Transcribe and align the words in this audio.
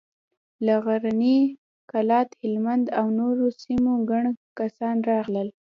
له 0.65 0.75
غزني، 0.85 1.39
کلات، 1.91 2.29
هلمند 2.43 2.85
او 2.99 3.05
نورو 3.19 3.45
سيمو 3.61 3.93
ګڼ 4.09 4.23
کسان 4.59 4.95
راغلل. 5.09 5.47